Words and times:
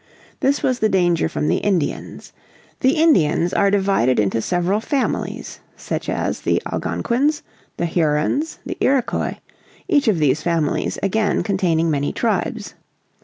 This 0.39 0.63
was 0.63 0.79
the 0.79 0.89
danger 0.89 1.29
from 1.29 1.47
the 1.47 1.57
Indians. 1.57 2.33
The 2.79 2.93
Indians 2.95 3.53
are 3.53 3.69
divided 3.69 4.17
into 4.19 4.41
several 4.41 4.79
families, 4.79 5.59
such 5.77 6.09
as 6.09 6.41
the 6.41 6.59
Algonquins, 6.65 7.43
the 7.77 7.85
Hurons, 7.85 8.57
the 8.65 8.77
Iroquois, 8.81 9.35
each 9.87 10.07
of 10.07 10.17
these 10.17 10.41
families 10.41 10.97
again 11.03 11.43
containing 11.43 11.91
many 11.91 12.11
tribes. 12.11 12.73